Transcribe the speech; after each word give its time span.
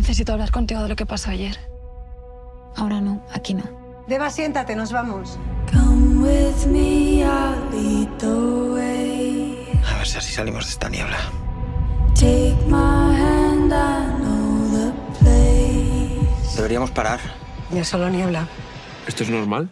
Necesito 0.00 0.32
hablar 0.32 0.50
contigo 0.50 0.82
de 0.82 0.88
lo 0.88 0.96
que 0.96 1.04
pasó 1.04 1.30
ayer. 1.30 1.58
Ahora 2.74 3.02
no, 3.02 3.22
aquí 3.34 3.52
no. 3.52 3.64
Deba, 4.08 4.30
siéntate, 4.30 4.74
nos 4.74 4.92
vamos. 4.92 5.38
A 9.84 9.98
ver 9.98 10.06
si 10.06 10.16
así 10.16 10.32
salimos 10.32 10.64
de 10.64 10.70
esta 10.70 10.88
niebla. 10.88 11.18
Deberíamos 16.56 16.90
parar. 16.92 17.20
Ya 17.70 17.84
solo 17.84 18.08
niebla. 18.08 18.48
¿Esto 19.06 19.22
es 19.22 19.28
normal? 19.28 19.68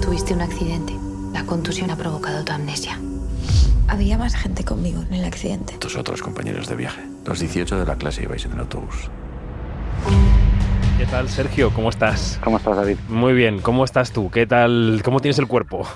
Tuviste 0.00 0.32
un 0.32 0.40
accidente. 0.40 1.11
La 1.32 1.44
contusión 1.46 1.90
ha 1.90 1.96
provocado 1.96 2.44
tu 2.44 2.52
amnesia. 2.52 2.98
Había 3.88 4.18
más 4.18 4.34
gente 4.34 4.64
conmigo 4.64 5.02
en 5.08 5.14
el 5.14 5.24
accidente. 5.24 5.78
Tus 5.78 5.96
otros 5.96 6.20
compañeros 6.20 6.68
de 6.68 6.76
viaje. 6.76 7.00
Los 7.26 7.40
18 7.40 7.78
de 7.78 7.86
la 7.86 7.96
clase 7.96 8.24
ibais 8.24 8.44
en 8.44 8.52
el 8.52 8.60
autobús. 8.60 9.10
¿Qué 10.98 11.06
tal, 11.06 11.28
Sergio? 11.28 11.70
¿Cómo 11.70 11.88
estás? 11.88 12.38
¿Cómo 12.44 12.58
estás, 12.58 12.76
David? 12.76 12.98
Muy 13.08 13.32
bien. 13.32 13.60
¿Cómo 13.60 13.84
estás 13.84 14.12
tú? 14.12 14.30
¿Qué 14.30 14.46
tal? 14.46 15.00
¿Cómo 15.02 15.20
tienes 15.20 15.38
el 15.38 15.46
cuerpo? 15.46 15.88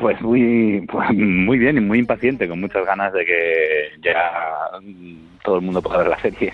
Pues 0.00 0.20
muy, 0.20 0.86
pues 0.90 1.10
muy 1.12 1.58
bien 1.58 1.78
y 1.78 1.80
muy 1.80 1.98
impaciente, 1.98 2.46
con 2.46 2.60
muchas 2.60 2.84
ganas 2.84 3.12
de 3.12 3.24
que 3.24 3.88
ya 4.02 4.30
todo 5.44 5.56
el 5.56 5.62
mundo 5.62 5.82
pueda 5.82 5.98
ver 5.98 6.08
la 6.08 6.20
serie. 6.20 6.52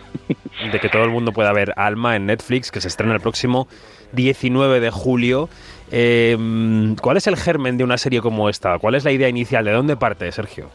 De 0.73 0.79
que 0.81 0.89
todo 0.89 1.05
el 1.05 1.11
mundo 1.11 1.33
pueda 1.33 1.53
ver 1.53 1.73
Alma 1.77 2.15
en 2.17 2.27
Netflix, 2.27 2.71
que 2.71 2.81
se 2.81 2.89
estrena 2.89 3.13
el 3.13 3.21
próximo 3.21 3.67
19 4.13 4.81
de 4.81 4.91
julio. 4.91 5.49
Eh, 5.91 6.37
¿Cuál 7.01 7.17
es 7.17 7.27
el 7.27 7.37
germen 7.37 7.77
de 7.77 7.85
una 7.85 7.99
serie 7.99 8.21
como 8.21 8.49
esta? 8.49 8.79
¿Cuál 8.79 8.95
es 8.95 9.05
la 9.05 9.13
idea 9.13 9.29
inicial? 9.29 9.65
¿De 9.65 9.73
dónde 9.73 9.97
parte, 9.97 10.31
Sergio? 10.33 10.71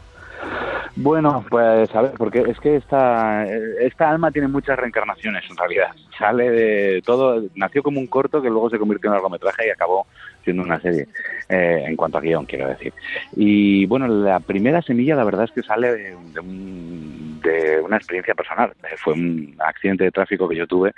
Bueno, 0.95 1.45
pues 1.49 1.93
a 1.95 2.01
ver, 2.01 2.11
porque 2.17 2.39
es 2.41 2.59
que 2.59 2.75
esta, 2.75 3.45
esta 3.45 4.09
alma 4.09 4.31
tiene 4.31 4.49
muchas 4.49 4.77
reencarnaciones 4.77 5.43
en 5.49 5.55
realidad. 5.55 5.91
Sale 6.17 6.49
de 6.49 7.01
todo, 7.05 7.41
nació 7.55 7.83
como 7.83 7.99
un 8.01 8.07
corto 8.07 8.41
que 8.41 8.49
luego 8.49 8.69
se 8.69 8.77
convirtió 8.77 9.07
en 9.09 9.13
largometraje 9.13 9.67
y 9.67 9.69
acabó 9.69 10.07
siendo 10.43 10.63
una 10.63 10.79
serie, 10.81 11.07
eh, 11.47 11.83
en 11.87 11.95
cuanto 11.95 12.17
a 12.17 12.21
guion, 12.21 12.45
quiero 12.45 12.67
decir. 12.67 12.91
Y 13.35 13.85
bueno, 13.85 14.07
la 14.07 14.39
primera 14.41 14.81
semilla 14.81 15.15
la 15.15 15.23
verdad 15.23 15.45
es 15.45 15.51
que 15.51 15.63
sale 15.63 15.93
de, 15.93 16.15
un- 16.41 17.39
de 17.43 17.79
una 17.81 17.95
experiencia 17.95 18.33
personal. 18.33 18.73
Fue 18.97 19.13
un 19.13 19.55
accidente 19.59 20.03
de 20.03 20.11
tráfico 20.11 20.49
que 20.49 20.57
yo 20.57 20.67
tuve 20.67 20.91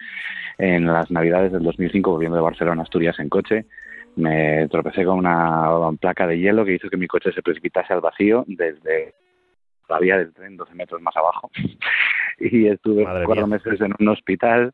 en 0.58 0.88
las 0.88 1.12
navidades 1.12 1.52
del 1.52 1.62
2005 1.64 2.10
volviendo 2.12 2.38
de 2.38 2.42
Barcelona 2.44 2.82
a 2.82 2.84
Asturias 2.86 3.20
en 3.20 3.30
coche. 3.30 3.66
Me 4.16 4.68
tropecé 4.70 5.06
con 5.06 5.20
una 5.20 5.70
placa 6.00 6.28
de 6.28 6.38
hielo 6.40 6.66
que 6.66 6.74
hizo 6.76 6.90
que 6.90 6.98
mi 6.98 7.08
coche 7.08 7.32
se 7.32 7.42
precipitase 7.42 7.94
al 7.94 8.02
vacío 8.02 8.44
desde 8.48 9.14
la 9.90 10.00
vía 10.00 10.18
del 10.18 10.34
tren 10.34 10.58
12 10.58 10.74
metros 10.76 11.02
más 11.02 11.16
abajo 11.18 11.50
y 12.40 12.68
estuve 12.68 13.04
Madre 13.04 13.26
cuatro 13.26 13.48
mía. 13.48 13.58
meses 13.64 13.82
en 13.82 13.94
un 14.00 14.08
hospital 14.10 14.72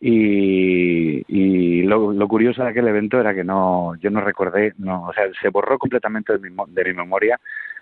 y, 0.00 1.22
y 1.28 1.82
lo, 1.82 2.12
lo 2.12 2.28
curioso 2.28 2.62
de 2.62 2.70
aquel 2.70 2.88
evento 2.88 3.18
era 3.20 3.34
que 3.34 3.44
no 3.44 3.94
yo 4.00 4.10
no 4.10 4.20
recordé 4.20 4.74
no 4.78 5.06
o 5.06 5.12
sea 5.12 5.24
se 5.40 5.48
borró 5.50 5.78
completamente 5.78 6.36
de 6.36 6.50
mi, 6.50 6.56
de 6.68 6.84
mi 6.84 6.92
memoria 6.94 7.40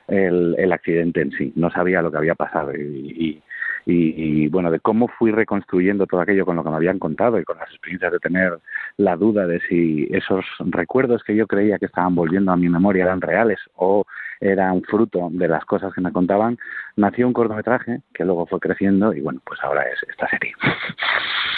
el, 0.08 0.54
el 0.58 0.72
accidente 0.72 1.22
en 1.22 1.30
sí 1.32 1.52
no 1.56 1.70
sabía 1.70 2.02
lo 2.02 2.10
que 2.12 2.18
había 2.18 2.34
pasado 2.34 2.72
y, 2.74 2.80
y, 2.82 3.42
y- 3.86 4.44
y, 4.44 4.48
bueno 4.48 4.70
de 4.70 4.80
cómo 4.80 5.08
fui 5.08 5.30
reconstruyendo 5.32 6.06
todo 6.06 6.20
aquello 6.20 6.44
con 6.46 6.56
lo 6.56 6.64
que 6.64 6.70
me 6.70 6.76
habían 6.76 6.98
contado 6.98 7.38
y 7.40 7.44
con 7.44 7.58
las 7.58 7.68
experiencias 7.70 8.12
de 8.12 8.18
tener 8.18 8.58
la 8.96 9.16
duda 9.16 9.46
de 9.46 9.60
si 9.68 10.06
esos 10.10 10.44
recuerdos 10.58 11.22
que 11.24 11.34
yo 11.34 11.46
creía 11.46 11.78
que 11.78 11.86
estaban 11.86 12.14
volviendo 12.14 12.52
a 12.52 12.56
mi 12.56 12.68
memoria 12.68 13.04
eran 13.04 13.20
reales 13.20 13.58
o 13.74 14.04
eran 14.40 14.82
fruto 14.82 15.28
de 15.30 15.48
las 15.48 15.64
cosas 15.64 15.92
que 15.92 16.00
me 16.00 16.12
contaban, 16.12 16.58
nació 16.96 17.26
un 17.26 17.32
cortometraje 17.32 18.00
que 18.12 18.24
luego 18.24 18.46
fue 18.46 18.60
creciendo 18.60 19.12
y 19.12 19.20
bueno, 19.20 19.40
pues 19.44 19.60
ahora 19.62 19.82
es 19.82 19.98
esta 20.08 20.28
serie. 20.28 20.52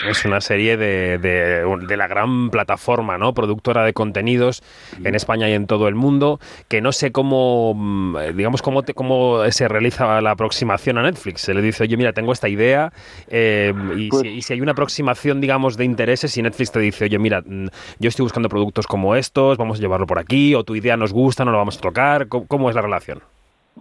Es 0.09 0.25
una 0.25 0.41
serie 0.41 0.77
de, 0.77 1.19
de- 1.19 1.65
de 1.87 1.97
la 1.97 2.07
gran 2.07 2.51
plataforma, 2.51 3.19
¿no? 3.19 3.33
Productora 3.35 3.85
de 3.85 3.93
contenidos 3.93 4.63
en 5.03 5.15
España 5.15 5.49
y 5.49 5.53
en 5.53 5.67
todo 5.67 5.89
el 5.89 5.95
mundo, 5.95 6.39
que 6.69 6.81
no 6.81 6.93
sé 6.93 7.13
cómo, 7.13 7.73
mm, 7.75 8.17
digamos, 8.37 8.63
cómo, 8.63 8.83
te- 8.83 8.95
cómo 8.95 9.41
se 9.51 9.69
realiza 9.69 10.21
la 10.21 10.33
aproximación 10.33 10.99
a 10.99 11.03
Netflix. 11.03 11.43
Se 11.43 11.55
le 11.55 11.63
dice, 11.63 11.83
oye, 11.85 11.97
mira, 11.97 12.13
tengo 12.13 12.33
esta 12.33 12.49
idea, 12.49 12.93
eh, 13.29 13.73
y, 13.97 14.09
Pues- 14.09 14.23
si, 14.23 14.29
y 14.29 14.43
si 14.43 14.53
hay 14.53 14.61
una 14.61 14.73
aproximación, 14.73 15.41
digamos, 15.41 15.77
de 15.77 15.85
intereses, 15.85 16.37
y 16.37 16.43
Netflix 16.43 16.73
te 16.73 16.81
dice, 16.81 17.05
oye, 17.05 17.19
mira, 17.19 17.43
mm, 17.45 17.67
yo 17.99 18.09
estoy 18.09 18.25
buscando 18.25 18.49
productos 18.49 18.87
como 18.87 19.17
estos, 19.17 19.57
vamos 19.59 19.79
a 19.79 19.81
llevarlo 19.81 20.07
por 20.07 20.19
aquí, 20.19 20.55
o 20.55 20.65
tu 20.65 20.75
idea 20.77 20.97
nos 20.97 21.13
gusta, 21.13 21.45
no 21.45 21.53
lo 21.53 21.59
vamos 21.59 21.79
a 21.79 21.81
tocar, 21.81 22.29
¿cómo, 22.29 22.47
cómo 22.47 22.69
es 22.71 22.77
la 22.77 22.83
relación? 22.83 23.21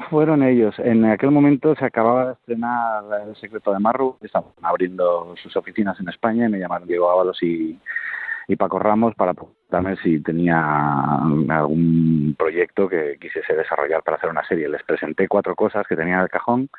Fueron 0.09 0.43
ellos. 0.43 0.75
En 0.79 1.05
aquel 1.05 1.31
momento 1.31 1.73
se 1.75 1.85
acababa 1.85 2.25
de 2.25 2.33
estrenar 2.33 3.03
El 3.27 3.35
secreto 3.37 3.71
de 3.71 3.79
Marru, 3.79 4.17
estaban 4.21 4.49
abriendo 4.61 5.33
sus 5.41 5.55
oficinas 5.55 5.97
en 5.99 6.09
España 6.09 6.47
y 6.47 6.49
me 6.49 6.59
llamaron 6.59 6.87
Diego 6.87 7.09
Ábalos 7.09 7.41
y, 7.41 7.79
y 8.47 8.55
Paco 8.57 8.77
Ramos 8.77 9.15
para 9.15 9.33
preguntarme 9.33 9.95
si 10.03 10.19
tenía 10.21 10.59
algún 11.49 12.35
proyecto 12.37 12.89
que 12.89 13.17
quisiese 13.21 13.55
desarrollar 13.55 14.03
para 14.03 14.17
hacer 14.17 14.29
una 14.29 14.45
serie. 14.45 14.67
Les 14.67 14.83
presenté 14.83 15.29
cuatro 15.29 15.55
cosas 15.55 15.87
que 15.87 15.95
tenía 15.95 16.15
en 16.15 16.21
el 16.21 16.29
cajón 16.29 16.69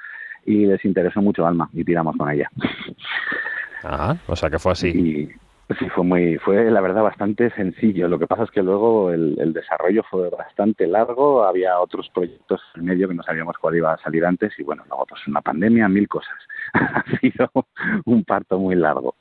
y 0.45 0.67
les 0.67 0.85
interesó 0.85 1.23
mucho 1.23 1.47
Alma 1.47 1.71
y 1.73 1.85
tiramos 1.85 2.17
con 2.17 2.31
ella. 2.31 2.51
Ajá, 3.83 4.17
o 4.27 4.37
sea 4.37 4.51
que 4.51 4.59
fue 4.59 4.73
así. 4.73 4.89
Y 4.89 5.46
sí, 5.79 5.89
fue 5.91 6.05
muy, 6.05 6.39
fue 6.39 6.71
la 6.71 6.81
verdad 6.81 7.03
bastante 7.03 7.51
sencillo. 7.51 8.09
Lo 8.09 8.19
que 8.19 8.27
pasa 8.27 8.45
es 8.45 8.51
que 8.51 8.63
luego 8.63 9.11
el, 9.11 9.37
el 9.39 9.53
desarrollo 9.53 10.03
fue 10.11 10.31
bastante 10.31 10.87
largo, 10.87 11.45
había 11.45 11.79
otros 11.81 12.09
proyectos 12.15 12.61
en 12.77 12.85
medio 12.85 13.09
que 13.09 13.15
no 13.15 13.23
sabíamos 13.23 13.57
cuál 13.59 13.77
iba 13.77 13.93
a 13.93 13.99
salir 13.99 14.25
antes 14.25 14.53
y 14.59 14.63
bueno, 14.63 14.85
luego 14.89 15.07
pues 15.07 15.27
una 15.27 15.41
pandemia, 15.41 15.89
mil 15.89 16.09
cosas. 16.09 16.37
ha 16.75 17.05
sido 17.21 17.51
un 18.05 18.25
parto 18.25 18.59
muy 18.59 18.75
largo, 18.75 19.17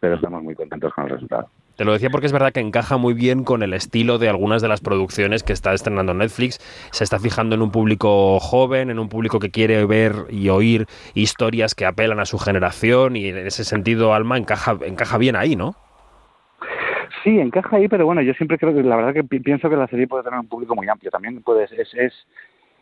pero 0.00 0.14
estamos 0.14 0.42
muy 0.42 0.54
contentos 0.54 0.92
con 0.94 1.04
el 1.04 1.10
resultado. 1.10 1.48
Te 1.76 1.84
lo 1.84 1.92
decía 1.92 2.10
porque 2.10 2.26
es 2.26 2.32
verdad 2.32 2.52
que 2.52 2.58
encaja 2.58 2.96
muy 2.96 3.14
bien 3.14 3.44
con 3.44 3.62
el 3.62 3.72
estilo 3.72 4.18
de 4.18 4.28
algunas 4.28 4.62
de 4.62 4.66
las 4.66 4.80
producciones 4.80 5.44
que 5.44 5.52
está 5.52 5.72
estrenando 5.72 6.12
Netflix. 6.12 6.58
Se 6.90 7.04
está 7.04 7.20
fijando 7.20 7.54
en 7.54 7.62
un 7.62 7.70
público 7.70 8.40
joven, 8.40 8.90
en 8.90 8.98
un 8.98 9.08
público 9.08 9.38
que 9.38 9.52
quiere 9.52 9.86
ver 9.86 10.26
y 10.28 10.48
oír 10.48 10.86
historias 11.14 11.76
que 11.76 11.86
apelan 11.86 12.18
a 12.18 12.26
su 12.26 12.36
generación 12.38 13.14
y 13.14 13.28
en 13.28 13.46
ese 13.46 13.62
sentido 13.62 14.12
Alma 14.12 14.36
encaja, 14.38 14.76
encaja 14.84 15.18
bien 15.18 15.36
ahí, 15.36 15.54
¿no? 15.54 15.76
Sí, 17.28 17.38
encaja 17.38 17.76
ahí, 17.76 17.88
pero 17.88 18.06
bueno, 18.06 18.22
yo 18.22 18.32
siempre 18.32 18.56
creo 18.56 18.72
que 18.74 18.82
la 18.82 18.96
verdad 18.96 19.12
que 19.12 19.22
pi- 19.22 19.40
pienso 19.40 19.68
que 19.68 19.76
la 19.76 19.86
serie 19.88 20.06
puede 20.08 20.24
tener 20.24 20.40
un 20.40 20.48
público 20.48 20.74
muy 20.74 20.88
amplio. 20.88 21.10
También 21.10 21.42
puede, 21.42 21.64
es, 21.64 21.92
es, 21.94 22.26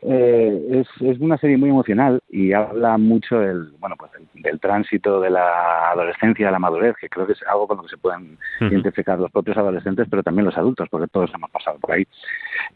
eh, 0.02 0.68
es, 0.70 0.86
es 1.02 1.18
una 1.18 1.36
serie 1.36 1.56
muy 1.56 1.70
emocional 1.70 2.20
y 2.30 2.52
habla 2.52 2.96
mucho 2.96 3.40
del, 3.40 3.72
bueno, 3.80 3.96
pues 3.98 4.12
del, 4.12 4.28
del 4.44 4.60
tránsito 4.60 5.20
de 5.20 5.30
la 5.30 5.90
adolescencia 5.90 6.48
a 6.48 6.52
la 6.52 6.60
madurez, 6.60 6.94
que 7.00 7.08
creo 7.08 7.26
que 7.26 7.32
es 7.32 7.42
algo 7.48 7.66
con 7.66 7.78
lo 7.78 7.82
que 7.82 7.88
se 7.88 7.96
pueden 7.96 8.38
identificar 8.60 9.18
los 9.18 9.32
propios 9.32 9.56
adolescentes, 9.56 10.06
pero 10.08 10.22
también 10.22 10.44
los 10.44 10.56
adultos, 10.56 10.88
porque 10.90 11.08
todos 11.08 11.32
hemos 11.34 11.50
pasado 11.50 11.80
por 11.80 11.90
ahí. 11.90 12.06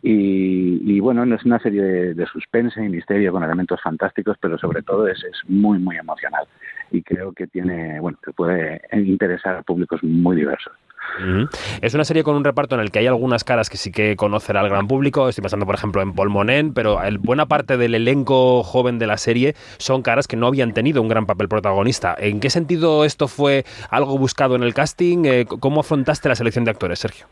Y, 0.02 0.80
y 0.84 0.98
bueno, 0.98 1.24
no 1.24 1.36
es 1.36 1.44
una 1.44 1.60
serie 1.60 1.82
de, 1.82 2.14
de 2.14 2.26
suspense 2.26 2.82
y 2.84 2.88
misterio 2.88 3.30
con 3.30 3.44
elementos 3.44 3.80
fantásticos, 3.80 4.36
pero 4.40 4.58
sobre 4.58 4.82
todo 4.82 5.06
es, 5.06 5.22
es 5.22 5.38
muy, 5.48 5.78
muy 5.78 5.98
emocional. 5.98 6.48
Y 6.90 7.00
creo 7.02 7.32
que 7.32 7.46
tiene, 7.46 8.00
bueno, 8.00 8.18
que 8.24 8.32
puede 8.32 8.80
interesar 8.92 9.54
a 9.54 9.62
públicos 9.62 10.02
muy 10.02 10.34
diversos. 10.34 10.72
Ujú. 11.18 11.48
Es 11.82 11.94
una 11.94 12.04
serie 12.04 12.22
con 12.22 12.36
un 12.36 12.44
reparto 12.44 12.74
en 12.74 12.80
el 12.80 12.90
que 12.90 12.98
hay 13.00 13.06
algunas 13.06 13.44
caras 13.44 13.68
que 13.68 13.76
sí 13.76 13.90
que 13.92 14.16
conocerá 14.16 14.60
al 14.60 14.68
gran 14.68 14.86
público. 14.88 15.28
Estoy 15.28 15.42
pensando, 15.42 15.66
por 15.66 15.74
ejemplo, 15.74 16.00
en 16.02 16.12
Paul 16.14 16.30
Monen, 16.30 16.72
pero 16.72 17.02
el- 17.02 17.18
buena 17.18 17.46
parte 17.46 17.76
del 17.76 17.94
elenco 17.94 18.62
joven 18.62 18.98
de 18.98 19.06
la 19.06 19.16
serie 19.16 19.54
son 19.78 20.02
caras 20.02 20.26
que 20.28 20.36
no 20.36 20.46
habían 20.46 20.72
tenido 20.72 21.02
un 21.02 21.08
gran 21.08 21.26
papel 21.26 21.48
protagonista. 21.48 22.14
¿En 22.18 22.40
qué 22.40 22.48
sentido 22.50 23.04
esto 23.04 23.28
fue 23.28 23.64
algo 23.90 24.16
buscado 24.18 24.56
en 24.56 24.62
el 24.62 24.72
casting? 24.74 25.24
Eh, 25.24 25.44
¿Cómo 25.46 25.80
afrontaste 25.80 26.28
la 26.28 26.34
selección 26.34 26.64
de 26.64 26.70
actores, 26.70 26.98
Sergio? 27.00 27.26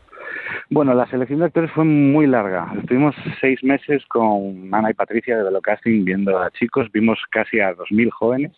Bueno, 0.71 0.93
la 0.93 1.07
selección 1.07 1.39
de 1.39 1.45
actores 1.45 1.71
fue 1.71 1.83
muy 1.83 2.27
larga. 2.27 2.71
Estuvimos 2.79 3.15
seis 3.41 3.63
meses 3.63 4.03
con 4.07 4.69
Ana 4.71 4.91
y 4.91 4.93
Patricia 4.93 5.35
de 5.37 5.43
Velo 5.43 5.61
Casting 5.61 6.05
viendo 6.05 6.37
a 6.37 6.51
chicos, 6.51 6.87
vimos 6.91 7.17
casi 7.31 7.59
a 7.59 7.73
2.000 7.73 8.11
jóvenes 8.11 8.51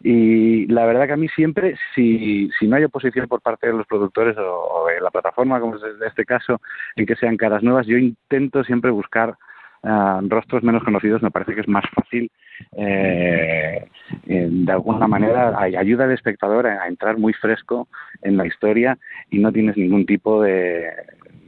y 0.00 0.66
la 0.66 0.84
verdad 0.86 1.06
que 1.06 1.12
a 1.12 1.16
mí 1.16 1.28
siempre, 1.28 1.76
si, 1.94 2.50
si 2.58 2.66
no 2.66 2.76
hay 2.76 2.84
oposición 2.84 3.26
por 3.28 3.40
parte 3.40 3.66
de 3.68 3.72
los 3.72 3.86
productores 3.86 4.36
o, 4.38 4.86
de 4.88 5.00
la 5.00 5.10
plataforma, 5.10 5.60
como 5.60 5.76
es 5.76 5.82
en 5.82 6.06
este 6.06 6.24
caso, 6.24 6.60
en 6.96 7.06
que 7.06 7.16
sean 7.16 7.36
caras 7.36 7.62
nuevas, 7.62 7.86
yo 7.86 7.96
intento 7.96 8.64
siempre 8.64 8.90
buscar 8.90 9.34
ah, 9.82 10.20
rostros 10.28 10.62
menos 10.62 10.82
conocidos, 10.84 11.22
me 11.22 11.30
parece 11.30 11.54
que 11.54 11.60
es 11.60 11.68
más 11.68 11.84
fácil, 11.94 12.30
eh, 12.76 13.86
de 14.26 14.72
alguna 14.72 15.06
manera, 15.08 15.54
ay- 15.56 15.76
ayuda 15.76 16.04
al 16.04 16.12
espectador 16.12 16.66
a 16.66 16.86
entrar 16.88 17.18
muy 17.18 17.32
fresco 17.32 17.88
en 18.22 18.36
la 18.36 18.46
historia 18.46 18.98
y 19.30 19.38
no 19.38 19.52
tienes 19.52 19.76
ningún 19.76 20.06
tipo 20.06 20.42
de, 20.42 20.90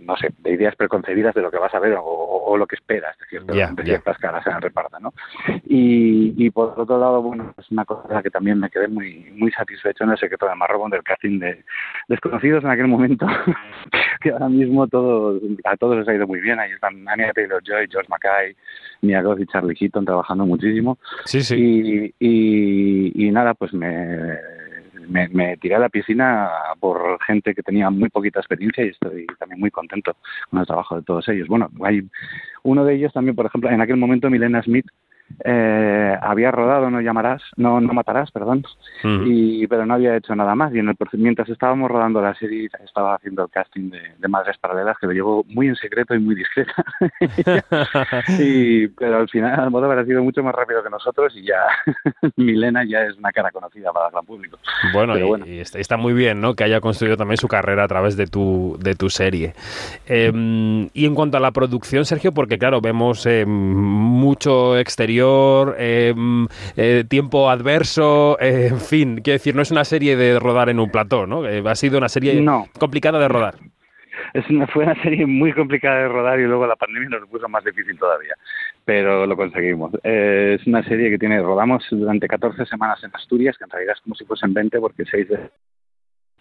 no 0.07 0.17
sé, 0.17 0.31
de 0.39 0.53
ideas 0.53 0.77
preconcebidas 0.77 1.35
de 1.35 1.43
lo 1.43 1.51
que 1.51 1.59
vas 1.59 1.75
a 1.75 1.81
ver 1.81 1.95
o, 1.95 2.05
o 2.05 2.57
lo 2.57 2.67
que 2.67 2.77
esperas 2.77 3.17
de, 3.19 3.27
cierto, 3.27 3.55
Ya, 3.55 3.71
de 3.73 3.83
ciertas 3.83 4.17
caras 4.19 4.47
en 4.47 4.55
el 4.55 4.63
reparto, 4.63 4.99
¿no? 5.01 5.13
Y, 5.67 6.35
y 6.37 6.51
por 6.51 6.79
otro 6.79 6.99
lado, 6.99 7.21
bueno, 7.23 7.53
es 7.59 7.71
una 7.71 7.85
cosa 7.85 8.23
que 8.23 8.31
también 8.31 8.59
me 8.59 8.71
quedé 8.71 8.89
muy 8.89 9.27
muy 9.37 9.51
satisfecho 9.53 10.05
en 10.05 10.11
el 10.11 10.19
secreto 10.19 10.47
de 10.47 10.55
Marrobón 10.55 10.91
del 10.91 11.03
casting 11.03 11.39
de 11.39 11.65
Desconocidos 12.09 12.65
en 12.65 12.71
aquel 12.71 12.87
momento, 12.89 13.27
que 14.21 14.31
ahora 14.31 14.49
mismo 14.49 14.87
todo, 14.87 15.41
a 15.65 15.77
todos 15.77 15.99
les 15.99 16.09
ha 16.09 16.15
ido 16.15 16.27
muy 16.27 16.41
bien. 16.41 16.59
Ahí 16.61 16.71
están 16.73 17.09
Anya 17.09 17.33
Taylor-Joy, 17.33 17.89
George 17.91 18.09
Mackay, 18.09 18.57
Mia 19.03 19.23
Goth 19.23 19.41
y 19.41 19.47
Charlie 19.47 19.77
Heaton 19.79 20.05
trabajando 20.05 20.47
muchísimo. 20.47 20.99
Sí, 21.25 21.43
sí. 21.43 21.57
Y, 21.57 22.15
y, 22.19 23.27
y 23.27 23.31
nada, 23.31 23.55
pues 23.55 23.73
me, 23.73 24.39
me, 25.09 25.29
me 25.29 25.57
tiré 25.57 25.75
a 25.75 25.79
la 25.79 25.89
piscina 25.89 26.51
por 26.81 27.23
gente 27.25 27.55
que 27.55 27.63
tenía 27.63 27.91
muy 27.91 28.09
poquita 28.09 28.41
experiencia 28.41 28.85
y 28.85 28.89
estoy 28.89 29.27
también 29.39 29.61
muy 29.61 29.71
contento 29.71 30.17
con 30.51 30.61
el 30.61 30.67
trabajo 30.67 30.97
de 30.97 31.03
todos 31.03 31.29
ellos. 31.29 31.49
Bueno, 31.49 31.71
hay 31.83 32.03
uno 32.63 32.85
de 32.85 32.95
ellos 32.95 33.13
también, 33.13 33.37
por 33.37 33.47
ejemplo, 33.47 33.71
en 33.71 33.81
aquel 33.81 33.97
momento 33.97 34.31
Milena 34.31 34.63
Smith 34.63 34.87
eh, 35.45 36.17
había 36.21 36.51
rodado 36.51 36.91
No 36.91 37.01
llamarás, 37.01 37.43
no, 37.57 37.81
no 37.81 37.93
matarás, 37.93 38.31
perdón, 38.31 38.65
y 39.03 39.67
pero 39.67 39.87
no 39.87 39.95
había 39.95 40.17
hecho 40.17 40.35
nada 40.35 40.55
más 40.55 40.75
y 40.75 40.79
en 40.79 40.89
el 40.89 40.97
mientras 41.13 41.49
estábamos 41.49 41.91
rodando 41.91 42.21
la 42.21 42.35
serie 42.35 42.69
estaba 42.85 43.15
haciendo 43.15 43.45
el 43.45 43.51
casting 43.51 43.91
de, 43.91 44.01
de 44.19 44.29
Madres 44.29 44.57
Paralelas 44.59 44.97
que 45.01 45.07
lo 45.07 45.13
llevo 45.13 45.45
muy 45.49 45.69
en 45.69 45.77
secreto 45.77 46.15
y 46.15 46.19
muy 46.19 46.35
discreta 46.35 46.85
y 48.39 48.89
pero 48.89 49.19
al 49.19 49.29
final 49.29 49.61
Almodóvar 49.61 49.99
ha 49.99 50.05
sido 50.05 50.23
mucho 50.23 50.43
más 50.43 50.55
rápido 50.55 50.83
que 50.83 50.91
nosotros 50.91 51.35
y 51.37 51.47
ya 51.47 51.61
Milena 52.37 52.85
ya 52.85 53.03
es 53.03 53.17
una 53.17 53.33
cara 53.33 53.51
conocida 53.51 53.93
para 53.93 54.07
el 54.07 54.13
gran 54.13 54.25
público 54.25 54.59
Bueno, 54.93 55.15
Pero 55.15 55.27
y, 55.27 55.29
bueno. 55.29 55.47
y 55.47 55.59
está, 55.61 55.79
está 55.79 55.97
muy 55.97 56.13
bien, 56.13 56.41
¿no? 56.41 56.55
Que 56.55 56.65
haya 56.65 56.81
construido 56.81 57.17
también 57.17 57.37
su 57.37 57.49
carrera 57.49 57.85
a 57.85 57.89
través 57.89 58.17
de 58.17 58.27
tu, 58.27 58.77
de 58.81 58.95
tu 58.95 59.11
serie. 59.11 59.55
Eh, 60.07 60.33
y 60.93 61.07
en 61.07 61.15
cuanto 61.15 61.37
a 61.37 61.41
la 61.41 61.51
producción, 61.51 62.05
Sergio, 62.05 62.33
porque 62.33 62.59
claro, 62.59 62.81
vemos 62.81 63.27
eh, 63.27 63.45
mucho 63.47 64.77
exterior, 64.79 65.16
eh, 65.79 66.15
eh, 66.77 67.05
tiempo 67.09 67.49
adverso, 67.51 68.39
eh, 68.41 68.69
en 68.71 68.81
fin, 68.81 69.21
quiero 69.23 69.35
decir, 69.37 69.55
no 69.55 69.63
es 69.63 69.71
una 69.71 69.85
serie 69.85 70.17
de 70.17 70.39
rodar 70.39 70.69
en 70.69 70.81
un 70.81 70.91
plató, 70.91 71.27
¿no? 71.27 71.47
Eh, 71.49 71.63
ha 71.67 71.75
sido 71.75 71.99
una 71.99 72.09
serie 72.09 72.41
No. 72.41 72.67
complicada 72.79 73.19
de 73.19 73.29
rodar. 73.29 73.55
es 74.35 74.49
una, 74.51 74.67
fue 74.67 74.85
una 74.85 75.01
serie 75.03 75.27
muy 75.27 75.53
complicada 75.53 76.01
de 76.01 76.09
rodar 76.09 76.39
y 76.41 76.45
luego 76.45 76.67
la 76.67 76.77
pandemia 76.77 77.09
nos 77.19 77.29
puso 77.29 77.49
más 77.49 77.65
difícil 77.65 77.99
todavía, 77.99 78.35
pero 78.85 79.27
lo 79.27 79.37
conseguimos. 79.37 79.93
Eh, 80.05 80.57
es 80.61 80.67
una 80.67 80.83
serie 80.85 81.11
que 81.11 81.19
tiene, 81.19 81.41
rodamos 81.41 81.85
durante 81.91 82.27
14 82.29 82.67
semanas 82.67 83.03
en 83.05 83.11
Asturias, 83.15 83.57
que 83.59 83.65
en 83.65 83.71
realidad 83.71 83.95
es 83.97 84.03
como 84.03 84.15
si 84.15 84.25
fuesen 84.25 84.53
20 84.55 84.79
porque 84.81 85.05
seis 85.11 85.29
de 85.29 85.51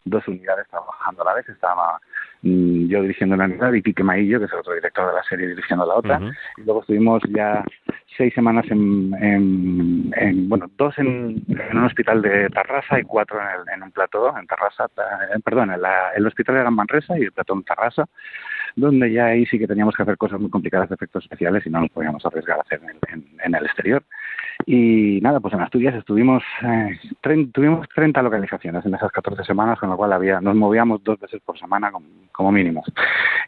dos 0.05 0.27
unidades 0.27 0.67
trabajando 0.69 1.21
a 1.23 1.25
la 1.25 1.33
vez. 1.35 1.49
Estaba 1.49 1.99
mm, 2.43 2.87
yo 2.87 3.01
dirigiendo 3.01 3.35
una 3.35 3.45
unidad 3.45 3.73
y 3.73 3.81
Quique 3.81 4.03
Maillo, 4.03 4.39
que 4.39 4.45
es 4.45 4.53
el 4.53 4.59
otro 4.59 4.73
director 4.73 5.07
de 5.07 5.13
la 5.13 5.23
serie, 5.23 5.47
dirigiendo 5.47 5.85
la 5.85 5.95
otra. 5.95 6.21
Y 6.57 6.61
luego 6.63 6.81
estuvimos 6.81 7.21
ya 7.29 7.63
seis 8.17 8.33
semanas 8.33 8.65
en, 8.69 9.13
en- 9.21 10.13
en- 10.15 10.49
bueno, 10.49 10.69
dos 10.77 10.97
en, 10.97 11.43
un 11.73 11.83
hospital 11.83 12.21
de 12.21 12.49
Tarrasa 12.49 12.99
y 12.99 13.03
cuatro 13.03 13.37
en, 13.73 13.83
un 13.83 13.91
plató 13.91 14.37
en 14.37 14.47
Tarrasa, 14.47 14.85
eh, 14.85 15.39
perdón, 15.43 15.71
en 15.71 15.81
la- 15.81 16.11
el 16.15 16.25
hospital 16.27 16.55
era 16.57 16.67
en 16.69 16.73
Manresa 16.75 17.17
y 17.17 17.23
el 17.23 17.31
plató 17.31 17.53
en 17.53 17.63
Tarrasa, 17.63 18.05
donde 18.75 19.11
ya 19.11 19.27
ahí 19.27 19.45
sí 19.45 19.57
que 19.59 19.67
teníamos 19.67 19.95
que 19.95 20.03
hacer 20.03 20.17
cosas 20.17 20.39
muy 20.39 20.49
complicadas 20.49 20.89
de 20.89 20.95
efectos 20.95 21.23
especiales 21.23 21.65
y 21.65 21.69
no 21.69 21.81
nos 21.81 21.89
podíamos 21.91 22.25
arriesgar 22.25 22.57
a 22.57 22.61
hacer 22.61 22.81
en, 23.09 23.55
el 23.55 23.65
exterior. 23.65 24.03
Y 24.65 25.19
nada, 25.21 25.39
pues 25.41 25.53
en 25.53 25.61
Asturias 25.61 25.95
estuvimos, 25.95 26.41
eh, 26.63 26.97
tuvimos 27.53 27.87
30 27.93 28.21
localizaciones 28.21 28.85
en 28.85 28.95
esas 28.95 29.11
14 29.11 29.43
semanas, 29.43 29.79
con 29.79 29.89
lo 29.89 29.97
cual 29.97 30.13
había, 30.13 30.39
nos 30.41 30.55
movíamos 30.55 31.03
dos 31.03 31.19
veces 31.19 31.41
por 31.45 31.57
semana 31.59 31.91
como, 31.91 32.07
como 32.31 32.51
mínimos. 32.51 32.85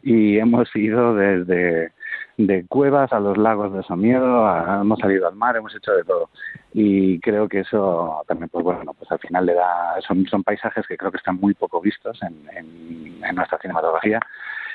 Y 0.04 0.38
hemos 0.38 0.74
ido 0.76 1.16
desde 1.16 1.92
de 2.38 2.66
cuevas 2.68 3.12
a 3.14 3.20
los 3.20 3.38
lagos 3.38 3.74
de 3.74 3.84
Somiedo, 3.84 4.46
a- 4.48 4.82
hemos 4.82 5.00
salido 5.00 5.28
al 5.28 5.36
mar, 5.36 5.56
hemos 5.58 5.76
hecho 5.76 5.92
de 5.94 6.04
todo. 6.04 6.30
Y 6.74 7.20
creo 7.20 7.50
que 7.50 7.62
eso 7.62 8.24
también, 8.28 8.50
pues 8.50 8.64
bueno, 8.64 8.94
pues 8.94 9.12
al 9.12 9.20
final 9.20 9.46
le 9.46 9.56
da, 9.56 9.96
son, 10.08 10.26
son 10.28 10.44
paisajes 10.44 10.86
que 10.88 10.98
creo 10.98 11.12
que 11.12 11.18
están 11.18 11.38
muy 11.38 11.54
poco 11.56 11.82
vistos 11.82 12.20
en, 12.22 12.48
en, 12.56 13.24
en 13.24 13.36
nuestra 13.36 13.58
cinematografía 13.58 14.20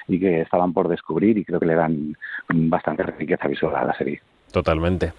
y 0.08 0.18
que 0.18 0.40
estaban 0.40 0.72
por 0.72 0.88
descubrir 0.88 1.38
y 1.38 1.44
creo 1.44 1.60
que 1.60 1.66
le 1.66 1.76
dan 1.76 2.16
bastante 2.48 3.04
riqueza 3.04 3.46
visual 3.46 3.76
a 3.76 3.84
la 3.84 3.94
serie. 3.94 4.20
Totalmente. 4.52 5.14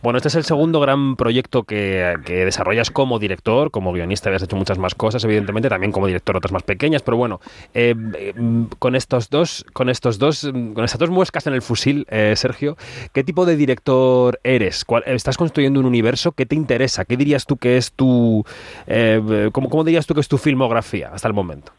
Bueno, 0.00 0.18
este 0.18 0.28
es 0.28 0.36
el 0.36 0.44
segundo 0.44 0.78
gran 0.78 1.16
proyecto 1.16 1.64
que, 1.64 2.14
que 2.24 2.44
desarrollas 2.44 2.92
como 2.92 3.18
director, 3.18 3.72
como 3.72 3.92
guionista 3.92 4.28
habías 4.28 4.44
hecho 4.44 4.54
muchas 4.54 4.78
más 4.78 4.94
cosas, 4.94 5.24
evidentemente, 5.24 5.68
también 5.68 5.90
como 5.90 6.06
director 6.06 6.36
otras 6.36 6.52
más 6.52 6.62
pequeñas, 6.62 7.02
pero 7.02 7.16
bueno, 7.16 7.40
eh, 7.74 7.96
eh, 8.14 8.32
con 8.78 8.94
estos 8.94 9.28
dos, 9.28 9.66
con 9.72 9.88
estos 9.88 10.20
dos, 10.20 10.44
mm, 10.44 10.72
con 10.74 10.84
estas 10.84 11.00
dos 11.00 11.10
muescas 11.10 11.48
en 11.48 11.54
el 11.54 11.62
fusil, 11.62 12.06
eh, 12.10 12.34
Sergio, 12.36 12.76
¿qué 13.12 13.24
tipo 13.24 13.44
de 13.44 13.56
director 13.56 14.38
eres? 14.44 14.84
¿Cuál- 14.84 15.02
¿Estás 15.06 15.36
construyendo 15.36 15.80
un 15.80 15.86
universo? 15.86 16.30
¿Qué 16.30 16.46
te 16.46 16.54
interesa? 16.54 17.04
¿Qué 17.04 17.16
dirías 17.16 17.44
tú 17.44 17.56
que 17.56 17.76
es 17.78 17.90
tu, 17.90 18.44
eh, 18.86 19.50
cómo, 19.52 19.68
cómo 19.68 19.82
dirías 19.82 20.06
tú 20.06 20.14
que 20.14 20.20
es 20.20 20.28
tu 20.28 20.38
filmografía 20.38 21.10
hasta 21.12 21.26
el 21.26 21.34
momento? 21.34 21.72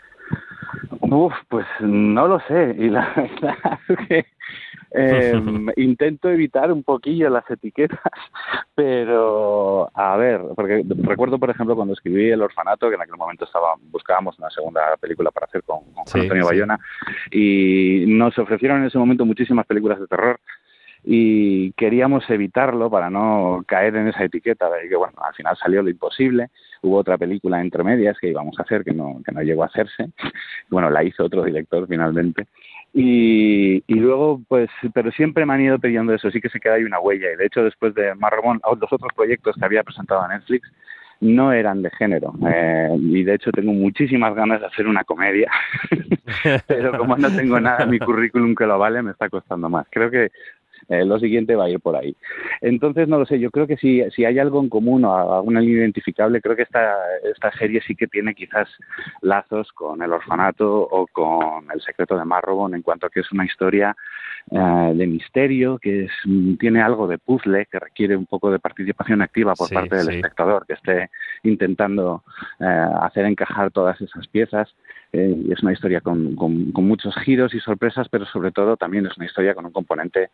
Uf, 1.09 1.33
pues 1.47 1.65
no 1.79 2.27
lo 2.27 2.39
sé. 2.41 2.75
Y 2.77 2.89
la 2.89 3.13
verdad 3.15 3.79
es 3.87 4.07
que 4.07 4.25
eh, 4.91 5.33
intento 5.77 6.29
evitar 6.29 6.71
un 6.71 6.83
poquillo 6.83 7.29
las 7.29 7.49
etiquetas, 7.49 7.99
pero 8.75 9.89
a 9.93 10.17
ver, 10.17 10.41
porque 10.55 10.83
recuerdo, 11.03 11.39
por 11.39 11.49
ejemplo, 11.49 11.75
cuando 11.75 11.93
escribí 11.93 12.29
El 12.29 12.41
Orfanato, 12.41 12.89
que 12.89 12.95
en 12.95 13.01
aquel 13.01 13.17
momento 13.17 13.45
estaba 13.45 13.75
buscábamos 13.91 14.37
una 14.39 14.49
segunda 14.49 14.81
película 14.99 15.31
para 15.31 15.45
hacer 15.45 15.63
con, 15.63 15.79
con 15.93 16.07
Sí, 16.07 16.19
Antonio 16.21 16.43
sí. 16.43 16.49
Bayona, 16.49 16.79
y 17.31 18.05
nos 18.07 18.37
ofrecieron 18.37 18.79
en 18.79 18.87
ese 18.87 18.97
momento 18.97 19.25
muchísimas 19.25 19.65
películas 19.65 19.99
de 19.99 20.07
terror 20.07 20.39
y 21.03 21.71
queríamos 21.73 22.29
evitarlo 22.29 22.89
para 22.89 23.09
no 23.09 23.63
caer 23.65 23.95
en 23.95 24.07
esa 24.07 24.25
etiqueta 24.25 24.69
de 24.69 24.89
que 24.89 24.95
bueno 24.95 25.13
al 25.21 25.33
final 25.35 25.55
salió 25.55 25.81
lo 25.81 25.89
imposible 25.89 26.49
hubo 26.81 26.97
otra 26.97 27.17
película 27.17 27.61
entre 27.61 27.83
medias 27.83 28.17
que 28.19 28.29
íbamos 28.29 28.57
a 28.59 28.63
hacer 28.63 28.83
que 28.83 28.93
no 28.93 29.21
que 29.25 29.31
no 29.31 29.41
llegó 29.41 29.63
a 29.63 29.67
hacerse. 29.67 30.09
Bueno 30.69 30.89
la 30.89 31.03
hizo 31.03 31.25
otro 31.25 31.43
director 31.43 31.87
finalmente. 31.87 32.47
Y, 32.93 33.83
y 33.85 33.95
luego 33.95 34.41
pues 34.47 34.69
pero 34.93 35.11
siempre 35.11 35.45
me 35.45 35.53
han 35.53 35.61
ido 35.61 35.79
pidiendo 35.79 36.13
eso. 36.13 36.31
Sí 36.31 36.41
que 36.41 36.49
se 36.49 36.59
queda 36.59 36.75
ahí 36.75 36.83
una 36.83 36.99
huella. 36.99 37.31
Y 37.31 37.37
de 37.37 37.45
hecho 37.45 37.63
después 37.63 37.93
de 37.95 38.15
Marromón 38.15 38.61
los 38.79 38.91
otros 38.91 39.11
proyectos 39.15 39.55
que 39.55 39.65
había 39.65 39.83
presentado 39.83 40.21
a 40.21 40.27
Netflix 40.27 40.69
no 41.19 41.51
eran 41.51 41.81
de 41.81 41.89
género. 41.91 42.33
Eh, 42.47 42.95
y 42.99 43.23
de 43.23 43.35
hecho 43.35 43.51
tengo 43.51 43.73
muchísimas 43.73 44.35
ganas 44.35 44.61
de 44.61 44.67
hacer 44.67 44.87
una 44.87 45.03
comedia. 45.03 45.51
Pero 46.67 46.97
como 46.97 47.17
no 47.17 47.29
tengo 47.35 47.59
nada 47.59 47.83
en 47.83 47.89
mi 47.89 47.99
currículum 47.99 48.55
que 48.55 48.65
lo 48.65 48.77
vale 48.77 49.01
me 49.01 49.11
está 49.11 49.29
costando 49.29 49.69
más. 49.69 49.87
Creo 49.89 50.11
que 50.11 50.29
eh, 50.89 51.05
lo 51.05 51.19
siguiente 51.19 51.55
va 51.55 51.65
a 51.65 51.69
ir 51.69 51.79
por 51.79 51.95
ahí. 51.95 52.15
Entonces, 52.61 53.07
no 53.07 53.19
lo 53.19 53.25
sé, 53.25 53.39
yo 53.39 53.51
creo 53.51 53.67
que 53.67 53.77
si, 53.77 54.03
si 54.11 54.25
hay 54.25 54.39
algo 54.39 54.61
en 54.61 54.69
común 54.69 55.05
o 55.05 55.33
alguna 55.35 55.59
línea 55.61 55.79
identificable, 55.79 56.41
creo 56.41 56.55
que 56.55 56.63
esta, 56.63 56.95
esta 57.23 57.51
serie 57.53 57.81
sí 57.85 57.95
que 57.95 58.07
tiene 58.07 58.33
quizás 58.33 58.69
lazos 59.21 59.71
con 59.73 60.01
El 60.01 60.13
Orfanato 60.13 60.81
o 60.89 61.07
con 61.07 61.69
El 61.73 61.81
Secreto 61.81 62.17
de 62.17 62.25
Marrobon 62.25 62.75
en 62.75 62.81
cuanto 62.81 63.07
a 63.07 63.09
que 63.09 63.19
es 63.19 63.31
una 63.31 63.45
historia 63.45 63.95
eh, 64.49 64.93
de 64.95 65.07
misterio, 65.07 65.77
que 65.77 66.05
es, 66.05 66.11
tiene 66.59 66.81
algo 66.81 67.07
de 67.07 67.17
puzzle, 67.17 67.65
que 67.69 67.79
requiere 67.79 68.15
un 68.15 68.25
poco 68.25 68.49
de 68.49 68.59
participación 68.59 69.21
activa 69.21 69.55
por 69.55 69.67
Sí, 69.67 69.75
parte 69.75 69.97
del 69.97 70.07
sí. 70.07 70.15
espectador, 70.15 70.65
que 70.65 70.73
esté 70.73 71.09
intentando 71.43 72.23
eh, 72.59 72.87
hacer 73.01 73.25
encajar 73.25 73.71
todas 73.71 73.99
esas 73.99 74.27
piezas. 74.27 74.73
Eh, 75.13 75.35
y 75.47 75.51
es 75.53 75.63
una 75.63 75.71
historia 75.71 76.01
con, 76.01 76.35
con, 76.35 76.71
con 76.73 76.85
muchos 76.85 77.15
giros 77.23 77.53
y 77.53 77.59
sorpresas, 77.59 78.07
pero 78.09 78.25
sobre 78.25 78.51
todo 78.51 78.75
también 78.75 79.05
es 79.05 79.15
una 79.17 79.25
historia 79.25 79.53
con 79.55 79.65
un 79.65 79.71
componente 79.71 80.29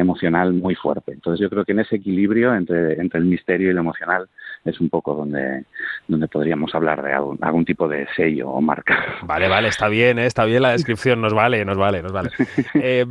emocional 0.00 0.52
muy 0.52 0.74
fuerte. 0.74 1.12
Entonces 1.12 1.40
yo 1.40 1.50
creo 1.50 1.64
que 1.64 1.72
en 1.72 1.80
ese 1.80 1.96
equilibrio 1.96 2.54
entre, 2.54 3.00
entre 3.00 3.20
el 3.20 3.26
misterio 3.26 3.70
y 3.70 3.74
lo 3.74 3.80
emocional 3.80 4.28
es 4.64 4.80
un 4.80 4.88
poco 4.88 5.14
donde, 5.14 5.64
donde 6.06 6.28
podríamos 6.28 6.74
hablar 6.74 7.02
de 7.02 7.12
algún, 7.12 7.38
algún 7.40 7.64
tipo 7.64 7.88
de 7.88 8.06
sello 8.16 8.50
o 8.50 8.60
marca. 8.60 9.18
Vale, 9.22 9.48
vale, 9.48 9.68
está 9.68 9.88
bien, 9.88 10.18
¿eh? 10.18 10.26
está 10.26 10.44
bien 10.44 10.62
la 10.62 10.72
descripción, 10.72 11.20
nos 11.20 11.34
vale, 11.34 11.64
nos 11.64 11.76
vale, 11.76 12.02
nos 12.02 12.12
vale. 12.12 12.30
Eh, 12.80 13.04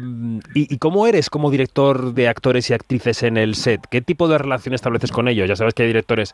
¿y, 0.54 0.74
y 0.74 0.78
cómo 0.78 1.08
eres 1.08 1.30
como 1.30 1.52
director 1.52 2.14
de 2.14 2.28
actores 2.28 2.70
y 2.70 2.74
actrices 2.74 3.24
en 3.24 3.38
el 3.38 3.56
set? 3.56 3.82
¿Qué 3.90 4.02
tipo 4.02 4.28
de 4.28 4.38
relación 4.38 4.74
estableces 4.74 5.12
con 5.12 5.28
ellos? 5.28 5.48
Ya 5.48 5.56
sabes 5.56 5.74
que 5.74 5.84
hay 5.84 5.88
directores 5.88 6.34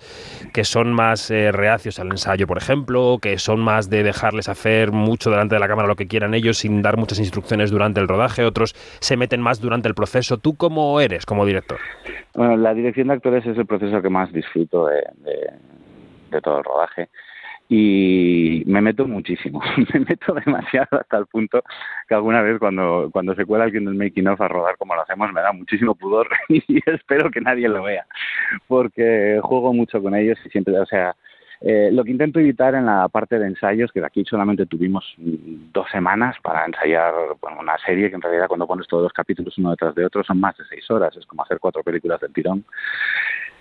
que 0.53 0.63
son 0.63 0.93
más 0.93 1.31
eh, 1.31 1.51
reacios 1.51 1.99
al 1.99 2.11
ensayo, 2.11 2.47
por 2.47 2.57
ejemplo, 2.57 3.17
que 3.21 3.37
son 3.37 3.59
más 3.59 3.89
de 3.89 4.03
dejarles 4.03 4.49
hacer 4.49 4.91
mucho 4.91 5.29
delante 5.29 5.55
de 5.55 5.59
la 5.59 5.67
cámara 5.67 5.87
lo 5.87 5.95
que 5.95 6.07
quieran 6.07 6.33
ellos 6.33 6.59
sin 6.59 6.81
dar 6.81 6.97
muchas 6.97 7.19
instrucciones 7.19 7.71
durante 7.71 7.99
el 7.99 8.07
rodaje, 8.07 8.43
otros 8.43 8.73
se 8.99 9.17
meten 9.17 9.41
más 9.41 9.59
durante 9.59 9.87
el 9.87 9.95
proceso. 9.95 10.37
¿Tú 10.37 10.55
cómo 10.55 10.99
eres 10.99 11.25
como 11.25 11.45
director? 11.45 11.79
Bueno, 12.35 12.57
la 12.57 12.73
dirección 12.73 13.07
de 13.07 13.13
actores 13.13 13.45
es 13.45 13.57
el 13.57 13.65
proceso 13.65 14.01
que 14.01 14.09
más 14.09 14.31
disfruto 14.31 14.87
de, 14.87 15.02
de, 15.17 16.41
todo 16.41 16.57
el 16.57 16.63
rodaje 16.63 17.09
y 17.69 18.63
me 18.65 18.81
meto 18.81 19.07
muchísimo, 19.07 19.61
me 19.93 19.99
meto 19.99 20.33
demasiado 20.33 20.99
hasta 20.99 21.17
el 21.17 21.27
punto 21.27 21.63
que 22.07 22.15
alguna 22.15 22.41
vez 22.41 22.59
cuando, 22.59 23.09
cuando 23.11 23.35
se 23.35 23.45
cuela 23.45 23.65
alguien 23.65 23.85
del 23.85 23.95
making 23.95 24.27
of 24.27 24.41
a 24.41 24.47
rodar 24.47 24.77
como 24.77 24.95
lo 24.95 25.01
hacemos 25.01 25.31
me 25.31 25.41
da 25.41 25.53
muchísimo 25.53 25.95
pudor 25.95 26.27
y 26.49 26.79
espero 26.89 27.29
que 27.29 27.41
nadie 27.41 27.69
lo 27.69 27.83
vea 27.83 28.05
porque 28.67 29.39
juego 29.41 29.73
mucho 29.73 30.01
con 30.01 30.15
ellos 30.15 30.37
y 30.45 30.49
siempre, 30.49 30.77
o 30.79 30.85
sea, 30.85 31.15
Eh, 31.65 31.89
lo 31.93 32.03
que 32.03 32.11
intento 32.11 32.41
evitar 32.41 32.75
en 32.75 32.85
la 32.85 33.07
parte 33.07 33.39
de 33.39 33.47
ensayos, 33.47 33.89
que 33.93 34.01
de 34.01 34.05
aquí 34.05 34.25
solamente 34.25 34.65
tuvimos 34.65 35.15
dos 35.17 35.89
semanas 35.89 36.35
para 36.43 36.65
ensayar 36.65 37.13
una 37.57 37.77
serie 37.77 38.09
que 38.09 38.15
en 38.15 38.21
realidad 38.21 38.49
cuando 38.49 38.67
pones 38.67 38.85
todos 38.85 39.03
los 39.03 39.13
capítulos 39.13 39.57
uno 39.57 39.71
detrás 39.71 39.95
de 39.95 40.05
otro 40.05 40.25
son 40.25 40.41
más 40.41 40.57
de 40.57 40.65
seis 40.65 40.91
horas, 40.91 41.15
es 41.15 41.25
como 41.25 41.43
hacer 41.43 41.59
cuatro 41.59 41.81
películas 41.81 42.19
del 42.19 42.33
tirón. 42.33 42.65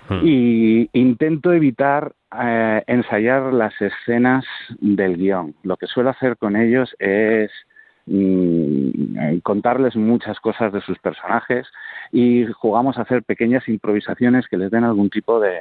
Hmm. 0.08 0.20
Y 0.24 0.90
intento 0.92 1.52
evitar 1.52 2.12
eh, 2.40 2.82
ensayar 2.86 3.52
las 3.52 3.74
escenas 3.80 4.44
del 4.80 5.16
guion. 5.16 5.54
Lo 5.62 5.76
que 5.76 5.86
suelo 5.86 6.10
hacer 6.10 6.36
con 6.36 6.56
ellos 6.56 6.94
es 6.98 7.50
mm, 8.06 9.38
contarles 9.42 9.96
muchas 9.96 10.40
cosas 10.40 10.72
de 10.72 10.80
sus 10.80 10.98
personajes 10.98 11.66
y 12.10 12.46
jugamos 12.52 12.98
a 12.98 13.02
hacer 13.02 13.22
pequeñas 13.22 13.68
improvisaciones 13.68 14.48
que 14.48 14.56
les 14.56 14.70
den 14.70 14.84
algún 14.84 15.10
tipo 15.10 15.40
de 15.40 15.58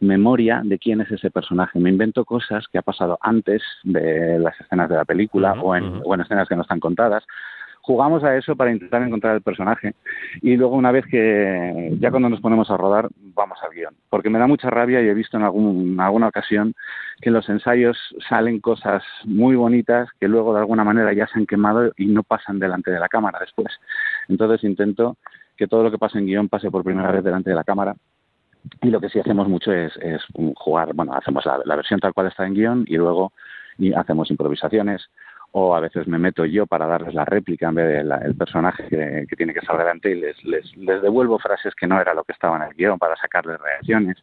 memoria 0.00 0.62
de 0.64 0.78
quién 0.78 1.00
es 1.00 1.10
ese 1.10 1.30
personaje. 1.30 1.78
Me 1.78 1.90
invento 1.90 2.24
cosas 2.24 2.66
que 2.68 2.78
ha 2.78 2.82
pasado 2.82 3.18
antes 3.20 3.62
de 3.84 4.38
las 4.38 4.58
escenas 4.60 4.88
de 4.88 4.96
la 4.96 5.04
película 5.04 5.52
Ujú, 5.52 5.68
o, 5.68 5.76
en, 5.76 6.00
o 6.04 6.14
en 6.14 6.20
escenas 6.20 6.48
que 6.48 6.56
no 6.56 6.62
están 6.62 6.80
contadas. 6.80 7.24
Jugamos 7.86 8.24
a 8.24 8.34
eso 8.34 8.56
para 8.56 8.72
intentar 8.72 9.02
encontrar 9.02 9.36
el 9.36 9.42
personaje 9.42 9.94
y 10.40 10.56
luego 10.56 10.74
una 10.74 10.90
vez 10.90 11.04
que 11.04 11.94
ya 12.00 12.10
cuando 12.10 12.30
nos 12.30 12.40
ponemos 12.40 12.70
a 12.70 12.78
rodar 12.78 13.10
vamos 13.34 13.58
al 13.62 13.74
guion. 13.74 13.94
Porque 14.08 14.30
me 14.30 14.38
da 14.38 14.46
mucha 14.46 14.70
rabia 14.70 15.02
y 15.02 15.08
he 15.08 15.12
visto 15.12 15.36
en, 15.36 15.42
algún, 15.42 16.00
alguna 16.00 16.28
ocasión 16.28 16.74
que 17.20 17.28
en 17.28 17.34
los 17.34 17.46
ensayos 17.50 17.98
salen 18.26 18.60
cosas 18.60 19.02
muy 19.26 19.54
bonitas 19.54 20.08
que 20.18 20.28
luego 20.28 20.54
de 20.54 20.60
alguna 20.60 20.82
manera 20.82 21.12
ya 21.12 21.26
se 21.26 21.38
han 21.38 21.44
quemado 21.44 21.92
y 21.98 22.06
no 22.06 22.22
pasan 22.22 22.58
delante 22.58 22.90
de 22.90 22.98
la 22.98 23.10
cámara 23.10 23.38
después. 23.38 23.68
Entonces 24.28 24.64
intento 24.64 25.18
que 25.54 25.66
todo 25.66 25.82
lo 25.82 25.90
que 25.90 25.98
pase 25.98 26.18
en 26.18 26.24
guion 26.24 26.48
pase 26.48 26.70
por 26.70 26.84
primera 26.84 27.12
vez 27.12 27.22
delante 27.22 27.50
de 27.50 27.56
la 27.56 27.64
cámara 27.64 27.94
y 28.80 28.88
lo 28.88 28.98
que 28.98 29.10
sí 29.10 29.18
hacemos 29.18 29.46
mucho 29.46 29.74
es, 29.74 29.92
jugar, 30.56 30.94
bueno, 30.94 31.12
hacemos 31.12 31.44
la, 31.44 31.60
la 31.66 31.76
versión 31.76 32.00
tal 32.00 32.14
cual 32.14 32.28
está 32.28 32.46
en 32.46 32.54
guion 32.54 32.84
y 32.86 32.96
luego 32.96 33.34
hacemos 33.94 34.30
improvisaciones 34.30 35.10
o 35.56 35.72
a 35.76 35.80
veces 35.80 36.08
me 36.08 36.18
meto 36.18 36.44
yo 36.44 36.66
para 36.66 36.84
darles 36.84 37.14
la 37.14 37.24
réplica 37.24 37.68
en 37.68 37.76
vez 37.76 38.04
del 38.04 38.34
personaje 38.34 38.88
que, 38.88 39.36
tiene 39.36 39.52
que 39.52 39.60
estar 39.60 39.78
delante 39.78 40.10
y 40.10 40.20
les, 40.20 40.44
les, 40.44 41.00
devuelvo 41.00 41.38
frases 41.38 41.76
que 41.76 41.86
no 41.86 42.00
era 42.00 42.12
lo 42.12 42.24
que 42.24 42.32
estaba 42.32 42.56
en 42.56 42.62
el 42.64 42.74
guion 42.74 42.98
para 42.98 43.14
sacarles 43.14 43.60
reacciones 43.60 44.16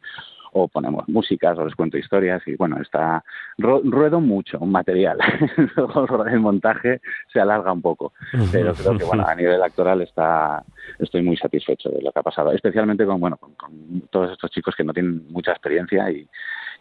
o 0.52 0.68
ponemos 0.68 1.08
músicas 1.08 1.58
o 1.58 1.64
les 1.64 1.74
cuento 1.74 1.98
historias 1.98 2.46
y 2.46 2.56
bueno, 2.58 2.82
está 2.82 3.24
ruedo 3.58 4.20
mucho 4.20 4.60
un 4.60 4.74
material. 4.74 5.20
El 6.28 6.40
montaje 6.42 7.00
se 7.32 7.40
alarga 7.40 7.72
un 7.72 7.82
poco, 7.82 8.12
pero 8.52 8.74
creo 8.74 8.98
que 8.98 9.06
bueno, 9.06 9.26
a 9.26 9.34
nivel 9.34 9.64
actoral 9.64 10.02
está 10.02 10.66
estoy 11.00 11.22
muy 11.22 11.38
satisfecho 11.38 11.90
de 11.90 12.02
lo 12.02 12.12
que 12.12 12.20
ha 12.20 12.24
pasado, 12.24 12.52
especialmente 12.52 13.06
con 13.06 13.22
bueno, 13.22 13.38
con, 13.38 13.54
con 13.56 14.02
todos 14.10 14.32
estos 14.32 14.52
chicos 14.52 14.76
que 14.76 14.84
no 14.84 14.92
tienen 14.92 15.26
mucha 15.30 15.52
experiencia 15.52 16.12
y 16.12 16.28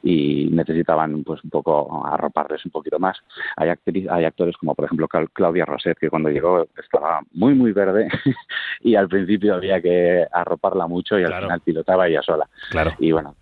y 0.02 0.48
necesitaban 0.50 1.22
pues 1.24 1.42
un 1.44 1.50
poco 1.50 2.06
arroparles 2.06 2.64
un 2.64 2.70
poquito 2.70 2.98
más. 2.98 3.18
Hay, 3.56 3.68
actriz, 3.68 4.08
hay 4.10 4.24
actores 4.24 4.56
como 4.56 4.74
por 4.74 4.84
ejemplo 4.84 5.08
Claudia 5.08 5.64
Roset 5.64 5.98
que 5.98 6.10
cuando 6.10 6.30
llegó 6.30 6.66
estaba 6.82 7.20
muy 7.32 7.54
muy 7.54 7.72
verde 7.72 8.08
y 8.80 8.94
al 8.94 9.08
principio 9.08 9.54
había 9.54 9.80
que 9.80 10.26
arroparla 10.30 10.86
mucho 10.86 11.18
y 11.18 11.24
al 11.24 11.42
final 11.42 11.60
pilotaba 11.60 12.08
ella 12.08 12.22
sola. 12.22 12.48
Claro. 12.70 12.92
Y 12.98 13.12
bueno, 13.12 13.34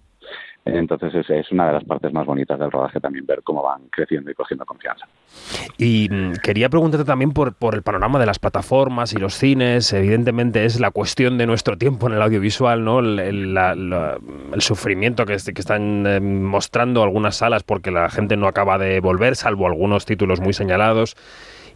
entonces 0.77 1.15
es, 1.15 1.31
es 1.31 1.51
una 1.53 1.67
de 1.69 1.73
las 1.75 1.85
partes 1.85 2.13
más 2.13 2.27
bonitas 2.27 2.59
del 2.59 2.71
rodaje 2.71 3.01
también 3.01 3.25
ver 3.27 3.43
cómo 3.43 3.63
van 3.63 3.83
creciendo 3.91 4.31
y 4.31 4.35
cogiendo 4.35 4.65
confianza. 4.67 5.07
Y 5.77 6.09
mm, 6.11 6.33
quería 6.43 6.69
preguntarte 6.69 7.05
también 7.07 7.33
por, 7.33 7.55
por 7.55 7.75
el 7.75 7.83
panorama 7.83 8.19
de 8.19 8.27
las 8.27 8.39
plataformas 8.39 9.13
y 9.13 9.19
los 9.19 9.35
cines. 9.35 9.93
Evidentemente 9.93 10.65
es 10.65 10.81
la 10.81 10.91
cuestión 10.91 11.39
de 11.39 11.47
nuestro 11.47 11.79
tiempo 11.79 12.07
en 12.09 12.15
el 12.15 12.23
audiovisual, 12.23 12.85
¿no? 12.85 12.99
El, 13.01 13.19
el- 13.19 13.55
la- 13.55 13.75
la- 13.75 14.19
el 14.53 14.61
sufrimiento 14.61 15.25
que, 15.27 15.37
que 15.37 15.61
están 15.61 16.05
eh, 16.07 16.21
mostrando 16.21 17.03
algunas 17.03 17.37
salas 17.37 17.63
porque 17.63 17.91
la 17.91 18.11
gente 18.11 18.37
no 18.37 18.47
acaba 18.49 18.79
de 18.79 19.01
volver, 19.01 19.37
salvo 19.37 19.67
algunos 19.67 20.05
títulos 20.07 20.41
muy 20.41 20.53
señalados. 20.53 21.17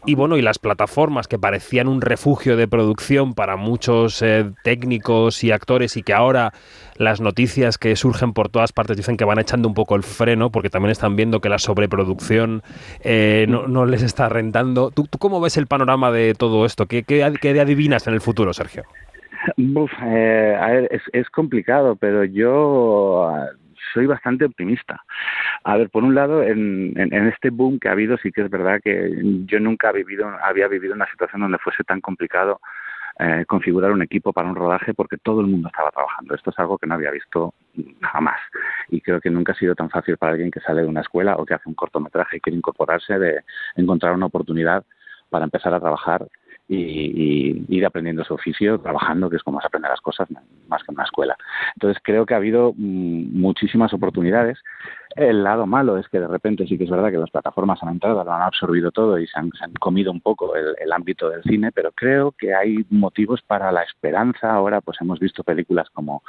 Y 0.05 0.17
bueno, 0.17 0.37
y 0.37 0.43
las 0.43 0.59
plataformas 0.59 1.29
que 1.29 1.39
parecían 1.39 1.87
un 1.87 2.01
refugio 2.01 2.57
de 2.57 2.67
producción 2.67 3.35
para 3.35 3.57
muchos 3.57 4.21
eh, 4.23 4.51
técnicos 4.65 5.45
y 5.45 5.53
actores 5.53 5.97
y 5.97 6.03
que 6.03 6.13
ahora 6.13 6.53
las 6.97 7.21
noticias 7.21 7.79
que 7.79 7.95
surgen 7.95 8.33
por 8.33 8.49
todas 8.49 8.73
partes 8.73 8.97
dicen 8.97 9.17
que 9.17 9.25
van 9.25 9.39
echando 9.39 9.69
un 9.69 9.75
poco 9.75 9.95
el 9.95 10.03
freno 10.03 10.51
porque 10.51 10.71
también 10.71 10.91
están 10.91 11.15
viendo 11.15 11.41
que 11.41 11.49
la 11.49 11.59
sobreproducción 11.59 12.63
eh, 13.05 13.47
no, 13.49 13.69
no 13.69 13.87
les 13.87 14.03
está 14.03 14.29
rentando. 14.29 14.91
¿Tú, 14.91 15.07
tú 15.09 15.19
cómo 15.19 15.41
ves 15.41 15.57
el 15.57 15.69
panorama 15.69 16.11
de 16.11 16.35
todo 16.35 16.67
esto? 16.67 16.87
¿Qué, 16.87 17.05
qué, 17.05 17.33
qué 17.41 17.61
adivinas 17.61 18.07
en 18.09 18.15
el 18.15 18.21
futuro, 18.21 18.53
Sergio? 18.53 18.83
Eh, 19.57 20.57
a 20.61 20.67
ver, 20.69 21.01
es, 21.13 21.31
complicado, 21.31 21.97
pero 21.97 22.25
yo 22.25 23.31
soy 23.93 24.07
bastante 24.07 24.45
optimista. 24.45 25.03
A 25.65 25.77
ver, 25.77 25.91
por 25.91 26.05
un 26.05 26.15
lado, 26.15 26.43
en, 26.43 26.99
en, 26.99 27.13
en 27.13 27.29
este 27.29 27.51
boom 27.51 27.79
que 27.79 27.89
ha 27.89 27.93
habido, 27.93 28.17
sí 28.19 28.33
que 28.33 28.43
es 28.43 28.51
verdad 28.51 28.81
que 28.83 29.11
yo 29.47 29.61
nunca 29.61 29.91
he 29.91 29.93
vivido, 29.93 30.29
había 30.43 30.69
vivido 30.69 30.95
una 30.95 31.11
situación 31.11 31.43
donde 31.43 31.59
fuese 31.59 31.85
tan 31.85 32.01
complicado 32.01 32.61
eh, 33.19 33.45
configurar 33.47 33.93
un 33.93 34.03
equipo 34.03 34.33
para 34.33 34.49
un 34.49 34.57
rodaje 34.57 34.95
porque 34.95 35.19
todo 35.19 35.43
el 35.43 35.47
mundo 35.47 35.69
estaba 35.69 35.91
trabajando. 35.91 36.35
Esto 36.35 36.51
es 36.51 36.59
algo 36.59 36.79
que 36.79 36.87
no 36.87 36.95
había 36.95 37.11
visto 37.11 37.55
jamás. 38.01 38.41
Y 38.89 39.01
creo 39.01 39.21
que 39.21 39.31
nunca 39.31 39.53
ha 39.53 39.57
sido 39.57 39.75
tan 39.75 39.91
fácil 39.91 40.17
para 40.17 40.33
alguien 40.33 40.51
que 40.51 40.61
sale 40.61 40.83
de 40.83 40.89
una 40.89 41.03
escuela 41.03 41.37
o 41.37 41.45
que 41.45 41.55
hace 41.55 41.69
un 41.69 41.75
cortometraje 41.75 42.39
y 42.39 42.41
quiere 42.41 42.57
incorporarse 42.57 43.19
de 43.19 43.43
encontrar 43.77 44.15
una 44.15 44.27
oportunidad 44.27 44.85
para 45.29 45.45
empezar 45.45 45.75
a 45.75 45.81
trabajar 45.81 46.27
y, 46.69 46.77
y 46.79 47.77
ir 47.77 47.87
aprendiendo 47.87 48.25
su 48.25 48.35
oficio 48.35 48.79
trabajando, 48.81 49.29
que 49.29 49.37
es 49.37 49.43
como 49.43 49.61
se 49.61 49.67
aprende 49.67 49.89
las 49.89 50.01
cosas 50.01 50.29
más 50.69 50.83
que 50.83 50.93
en 50.93 50.95
una 50.95 51.05
escuela. 51.05 51.37
Entonces 51.75 52.01
creo 52.05 52.27
que 52.27 52.35
ha 52.35 52.39
habido 52.39 52.73
mm, 52.77 53.39
muchísimas 53.39 53.93
oportunidades. 53.93 54.59
El 55.17 55.45
lado 55.45 55.67
malo 55.67 55.99
es 55.99 56.09
que 56.09 56.21
de 56.21 56.29
repente 56.29 56.67
sí 56.67 56.79
que 56.79 56.85
es 56.85 56.91
verdad 56.91 57.11
que 57.11 57.19
las 57.19 57.31
plataformas 57.31 57.83
han 57.83 57.91
entrado, 57.91 58.25
lo 58.25 58.33
han 58.33 58.43
absorbido 58.43 58.91
todo 58.91 59.19
y 59.19 59.27
se 59.27 59.39
han, 59.39 59.51
se 59.53 59.65
han 59.65 59.73
comido 59.75 60.11
un 60.11 60.21
poco 60.21 60.55
el, 60.57 60.75
el, 60.81 60.93
ámbito 60.93 61.29
del 61.29 61.43
cine, 61.43 61.73
pero 61.73 61.93
creo 61.93 62.33
que 62.33 62.55
hay 62.55 62.85
motivos 62.91 63.43
para 63.43 63.73
la 63.73 63.83
esperanza. 63.83 64.53
Ahora 64.53 64.81
pues 64.81 64.99
hemos 65.01 65.19
visto 65.19 65.45
películas 65.45 65.89
como 65.91 66.23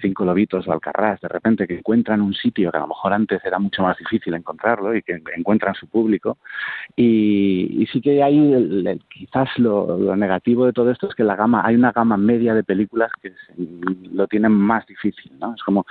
Cinco 0.00 0.24
Lobitos 0.24 0.66
o 0.66 0.72
Alcarrás, 0.72 1.20
de 1.20 1.28
repente 1.28 1.66
que 1.66 1.78
encuentran 1.78 2.20
un 2.20 2.34
sitio 2.34 2.70
que 2.70 2.78
a 2.78 2.80
lo 2.80 2.88
mejor 2.88 3.12
antes 3.12 3.44
era 3.44 3.58
mucho 3.58 3.82
más 3.82 3.96
difícil 3.98 4.34
encontrarlo 4.34 4.94
y 4.94 5.02
que 5.02 5.20
encuentran 5.36 5.74
su 5.74 5.88
público. 5.88 6.38
Y, 6.96 7.82
y 7.82 7.86
sí 7.86 8.00
que 8.00 8.22
hay 8.22 8.38
el, 8.38 8.86
el, 8.86 9.00
quizás 9.08 9.48
lo, 9.58 9.98
lo, 9.98 10.16
negativo 10.16 10.66
de 10.66 10.72
todo 10.72 10.90
esto 10.90 11.08
es 11.08 11.14
que 11.14 11.24
la 11.24 11.36
gama, 11.36 11.62
hay 11.64 11.74
una 11.74 11.92
gama 11.92 12.16
media 12.16 12.54
de 12.54 12.64
películas 12.64 13.10
que 13.20 13.30
se, 13.30 13.54
lo 14.12 14.26
tienen 14.26 14.52
más 14.52 14.86
difícil, 14.86 15.32
¿no? 15.38 15.54
Es 15.54 15.62
como, 15.62 15.86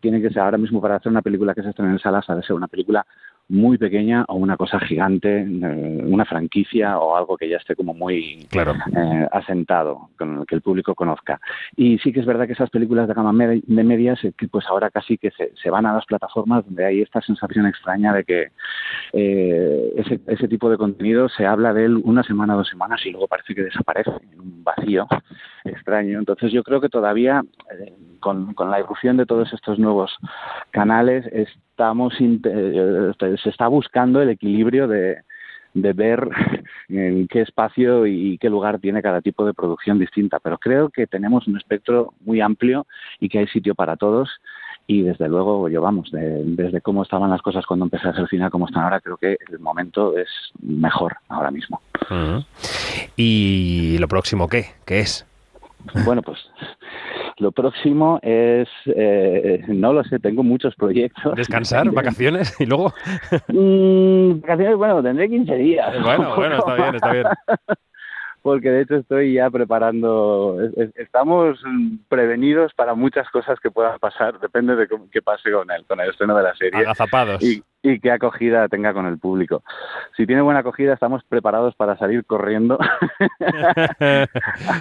tiene 0.00 0.20
que 0.20 0.30
ser 0.30 0.42
ahora 0.42 0.58
mismo 0.58 0.80
para 0.80 0.96
hacer 0.96 1.10
una 1.10 1.22
película 1.22 1.54
que 1.54 1.62
se 1.62 1.72
en 1.84 1.98
salas, 1.98 2.28
ha 2.28 2.34
de 2.36 2.42
ser 2.42 2.56
una 2.56 2.68
película 2.68 3.04
muy 3.50 3.78
pequeña 3.78 4.24
o 4.28 4.36
una 4.36 4.56
cosa 4.56 4.78
gigante, 4.78 5.40
eh, 5.40 6.02
una 6.04 6.24
franquicia 6.24 6.98
o 6.98 7.16
algo 7.16 7.36
que 7.36 7.48
ya 7.48 7.56
esté 7.56 7.74
como 7.74 7.92
muy 7.92 8.46
claro. 8.48 8.74
eh, 8.96 9.28
asentado, 9.32 10.10
con 10.16 10.38
el 10.38 10.46
que 10.46 10.54
el 10.54 10.62
público 10.62 10.94
conozca. 10.94 11.40
Y 11.76 11.98
sí 11.98 12.12
que 12.12 12.20
es 12.20 12.26
verdad 12.26 12.46
que 12.46 12.52
esas 12.52 12.70
películas 12.70 13.08
de 13.08 13.14
gama 13.14 13.32
med 13.32 13.60
de 13.66 13.84
medias, 13.84 14.22
eh, 14.24 14.32
pues 14.50 14.64
ahora 14.68 14.90
casi 14.90 15.18
que 15.18 15.32
se, 15.32 15.52
se, 15.60 15.68
van 15.68 15.84
a 15.84 15.92
las 15.92 16.06
plataformas 16.06 16.64
donde 16.64 16.84
hay 16.84 17.02
esta 17.02 17.20
sensación 17.20 17.66
extraña 17.66 18.14
de 18.14 18.24
que 18.24 18.52
eh, 19.12 19.94
ese, 19.96 20.20
ese, 20.28 20.46
tipo 20.46 20.70
de 20.70 20.78
contenido 20.78 21.28
se 21.28 21.44
habla 21.44 21.72
de 21.72 21.86
él 21.86 22.00
una 22.04 22.22
semana, 22.22 22.54
dos 22.54 22.68
semanas 22.68 23.04
y 23.04 23.10
luego 23.10 23.26
parece 23.26 23.54
que 23.54 23.62
desaparece 23.62 24.12
en 24.32 24.40
un 24.40 24.62
vacío 24.62 25.08
extraño. 25.64 26.20
Entonces 26.20 26.52
yo 26.52 26.62
creo 26.62 26.80
que 26.80 26.88
todavía 26.88 27.42
eh, 27.80 27.92
con, 28.20 28.54
con, 28.54 28.70
la 28.70 28.80
irrupción 28.80 29.16
de 29.16 29.26
todos 29.26 29.52
estos 29.52 29.78
nuevos 29.78 30.16
canales 30.70 31.26
estamos 31.32 32.14
eh, 32.20 33.12
se 33.42 33.48
está 33.48 33.66
buscando 33.68 34.20
el 34.20 34.30
equilibrio 34.30 34.86
de, 34.86 35.22
de 35.74 35.92
ver 35.92 36.28
en 36.88 37.28
qué 37.28 37.42
espacio 37.42 38.06
y 38.06 38.38
qué 38.38 38.48
lugar 38.48 38.78
tiene 38.78 39.02
cada 39.02 39.20
tipo 39.20 39.44
de 39.44 39.54
producción 39.54 39.98
distinta. 39.98 40.38
Pero 40.40 40.58
creo 40.58 40.88
que 40.90 41.06
tenemos 41.06 41.46
un 41.46 41.56
espectro 41.56 42.14
muy 42.20 42.40
amplio 42.40 42.86
y 43.18 43.28
que 43.28 43.38
hay 43.38 43.46
sitio 43.48 43.74
para 43.74 43.96
todos. 43.96 44.30
Y 44.86 45.02
desde 45.02 45.28
luego, 45.28 45.68
yo 45.68 45.80
vamos, 45.80 46.10
de, 46.10 46.42
desde 46.44 46.80
cómo 46.80 47.04
estaban 47.04 47.30
las 47.30 47.42
cosas 47.42 47.64
cuando 47.64 47.84
empecé 47.84 48.08
a 48.08 48.10
hacer 48.10 48.26
cine 48.28 48.46
a 48.46 48.50
cómo 48.50 48.66
están 48.66 48.82
ahora, 48.82 49.00
creo 49.00 49.16
que 49.16 49.38
el 49.48 49.60
momento 49.60 50.18
es 50.18 50.28
mejor 50.60 51.16
ahora 51.28 51.52
mismo. 51.52 51.80
Uh 52.10 52.14
-huh. 52.14 52.46
¿Y 53.16 53.98
lo 53.98 54.08
próximo 54.08 54.48
qué? 54.48 54.66
¿Qué 54.84 55.00
es? 55.00 55.24
Bueno, 56.04 56.22
pues 56.22 56.49
lo 57.40 57.52
próximo 57.52 58.20
es, 58.22 58.68
eh, 58.86 59.64
no 59.68 59.92
lo 59.92 60.04
sé, 60.04 60.18
tengo 60.18 60.42
muchos 60.42 60.74
proyectos. 60.76 61.34
¿Descansar? 61.34 61.90
¿Vacaciones? 61.92 62.54
¿Y 62.60 62.66
luego? 62.66 62.92
mm, 63.48 64.40
vacaciones, 64.40 64.76
bueno, 64.76 65.02
tendré 65.02 65.28
15 65.28 65.54
días. 65.56 66.02
Bueno, 66.02 66.36
bueno, 66.36 66.58
está 66.58 66.74
bien, 66.74 66.94
está 66.94 67.12
bien. 67.12 67.24
Porque 68.42 68.70
de 68.70 68.82
hecho 68.82 68.96
estoy 68.96 69.34
ya 69.34 69.50
preparando, 69.50 70.58
estamos 70.94 71.58
prevenidos 72.08 72.72
para 72.74 72.94
muchas 72.94 73.28
cosas 73.28 73.60
que 73.60 73.70
puedan 73.70 73.98
pasar, 73.98 74.40
depende 74.40 74.76
de 74.76 74.88
qué 75.12 75.20
pase 75.20 75.52
con 75.52 75.70
el, 75.70 75.84
con 75.84 76.00
el 76.00 76.08
estreno 76.08 76.34
de 76.34 76.42
la 76.44 76.54
serie. 76.54 76.80
Agazapados. 76.80 77.42
Y, 77.42 77.62
y 77.82 77.98
qué 78.00 78.10
acogida 78.10 78.68
tenga 78.68 78.92
con 78.92 79.06
el 79.06 79.18
público. 79.18 79.62
Si 80.16 80.26
tiene 80.26 80.42
buena 80.42 80.60
acogida, 80.60 80.92
estamos 80.92 81.24
preparados 81.24 81.74
para 81.74 81.96
salir 81.96 82.24
corriendo 82.26 82.78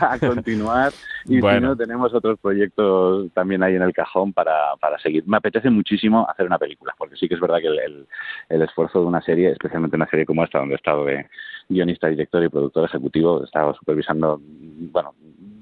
a 0.02 0.20
continuar 0.20 0.92
y 1.26 1.42
si 1.42 1.60
no, 1.62 1.76
tenemos 1.76 2.14
otros 2.14 2.38
proyectos 2.40 3.32
también 3.34 3.64
ahí 3.64 3.76
en 3.76 3.84
el 3.84 3.94
cajón 3.94 4.34
para, 4.34 4.76
para 4.82 5.00
seguir. 5.00 5.24
Me 5.28 5.38
apetece 5.38 5.70
muchísimo 5.70 6.28
hacer 6.30 6.46
una 6.46 6.58
película, 6.58 6.94
porque 6.98 7.16
sí 7.16 7.30
que 7.30 7.36
es 7.36 7.42
verdad 7.42 7.60
que 7.60 7.68
el, 7.68 8.08
el, 8.50 8.62
esfuerzo 8.62 9.00
de 9.00 9.06
una 9.06 9.22
serie, 9.22 9.52
especialmente 9.52 9.96
una 9.96 10.10
serie 10.10 10.26
como 10.26 10.44
esta, 10.44 10.60
donde 10.60 10.76
he 10.76 10.78
estado 10.78 11.06
de 11.06 11.26
guionista, 11.70 12.08
director 12.08 12.44
y 12.44 12.50
productor 12.50 12.86
ejecutivo, 12.86 13.42
he 13.42 13.46
estado 13.46 13.74
supervisando, 13.76 14.42
bueno, 14.42 15.14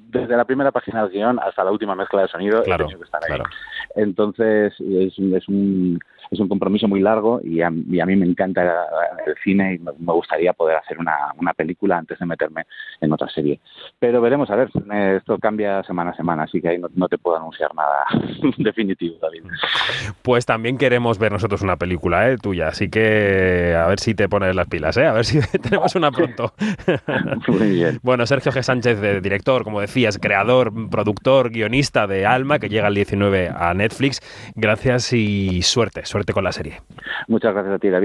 desde 0.10 0.38
la 0.38 0.46
primera 0.46 0.72
página 0.72 1.04
del 1.04 1.12
guion 1.12 1.40
hasta 1.40 1.64
la 1.64 1.72
última 1.72 1.94
mezcla 1.94 2.22
de 2.22 2.28
sonido 2.30 2.62
he 2.62 2.78
tenido 2.78 2.98
que 2.98 3.06
estar 3.06 3.22
ahí. 3.30 3.40
Entonces 3.96 4.74
es, 4.80 5.20
es 5.20 5.48
un 5.48 6.00
es 6.32 6.40
un 6.40 6.48
compromiso 6.48 6.88
muy 6.88 7.00
largo 7.00 7.40
y 7.44 7.62
a, 7.62 7.70
mí 7.70 8.16
me 8.16 8.26
encanta 8.26 8.64
el 9.26 9.36
cine 9.44 9.76
y 9.76 9.80
me, 9.80 10.14
gustaría 10.14 10.54
poder 10.54 10.78
hacer 10.78 10.98
una, 11.00 11.16
una, 11.38 11.54
película 11.54 11.98
antes 11.98 12.20
de 12.20 12.26
meterme 12.26 12.66
en 13.02 13.12
otra 13.12 13.30
serie. 13.30 13.60
Pero 14.00 14.22
veremos, 14.22 14.50
a 14.50 14.56
ver, 14.56 14.70
esto 15.16 15.38
cambia 15.40 15.84
semana 15.84 16.12
a 16.12 16.16
semana, 16.16 16.44
así 16.44 16.62
que 16.62 16.70
ahí 16.70 16.80
no, 16.80 17.08
te 17.08 17.18
puedo 17.18 17.38
anunciar 17.38 17.74
nada 17.76 18.06
definitivo, 18.58 19.18
David. 19.22 19.44
Pues 20.22 20.46
también 20.46 20.78
queremos 20.78 21.18
ver 21.20 21.32
nosotros 21.32 21.62
una 21.62 21.78
película 21.78 22.30
¿eh? 22.30 22.38
tuya, 22.38 22.68
así 22.68 22.90
que 22.90 23.76
a 23.78 23.88
ver 23.88 24.00
si 24.00 24.14
te 24.14 24.28
pones 24.28 24.56
las 24.56 24.68
pilas, 24.68 24.98
¿eh? 24.98 25.06
a 25.06 25.14
ver 25.14 25.26
si 25.26 25.40
tenemos 25.62 25.96
una 25.96 26.12
pronto. 26.12 26.54
muy 27.48 27.72
bien. 27.72 28.00
Bueno, 28.04 28.26
Sergio 28.26 28.52
G. 28.52 28.62
Sánchez, 28.62 29.02
director, 29.22 29.64
como 29.64 29.82
decías, 29.82 30.18
creador, 30.18 30.72
productor, 30.90 31.52
guionista 31.52 32.08
de 32.08 32.26
Alma, 32.26 32.60
que 32.60 32.70
llega 32.70 32.88
el 32.88 32.96
19 32.96 33.52
a 33.56 33.74
Netflix. 33.74 34.22
Gracias 34.56 35.14
y 35.14 35.62
suerte, 35.62 36.06
con 36.26 36.44
la 36.44 36.52
serie. 36.52 36.82
Muchas 37.28 37.54
gracias 37.54 37.76
a 37.76 37.80
ti, 37.80 37.90
David. 37.90 37.96